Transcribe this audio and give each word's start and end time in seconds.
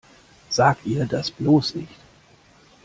Sag 0.49 0.77
ihr 0.85 1.05
das 1.05 1.29
bloß 1.29 1.75
nicht! 1.75 1.93